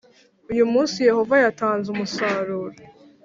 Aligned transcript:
Uyu 0.51 0.63
munsi 0.73 0.97
Yehova 1.09 1.35
yatanze 1.43 1.87
umusaruro 1.91 2.69